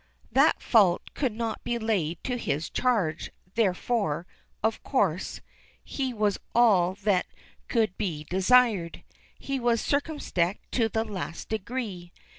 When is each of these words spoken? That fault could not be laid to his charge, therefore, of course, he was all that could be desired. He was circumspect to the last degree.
That 0.31 0.63
fault 0.63 1.13
could 1.13 1.31
not 1.33 1.63
be 1.63 1.77
laid 1.77 2.23
to 2.23 2.35
his 2.35 2.71
charge, 2.71 3.31
therefore, 3.53 4.25
of 4.63 4.81
course, 4.81 5.41
he 5.83 6.11
was 6.11 6.39
all 6.55 6.95
that 7.03 7.27
could 7.67 7.95
be 7.99 8.23
desired. 8.23 9.03
He 9.37 9.59
was 9.59 9.79
circumspect 9.79 10.71
to 10.71 10.89
the 10.89 11.05
last 11.05 11.49
degree. 11.49 12.11